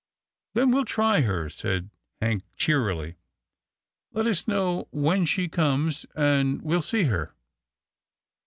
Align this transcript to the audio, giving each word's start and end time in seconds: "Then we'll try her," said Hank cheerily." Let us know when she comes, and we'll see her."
"Then 0.55 0.71
we'll 0.71 0.83
try 0.85 1.21
her," 1.21 1.47
said 1.47 1.91
Hank 2.19 2.41
cheerily." 2.57 3.17
Let 4.13 4.25
us 4.25 4.47
know 4.47 4.87
when 4.89 5.27
she 5.27 5.47
comes, 5.47 6.07
and 6.15 6.59
we'll 6.63 6.81
see 6.81 7.03
her." 7.03 7.35